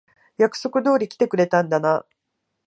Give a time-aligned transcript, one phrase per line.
[0.37, 2.05] 約束通り来てくれたんだな。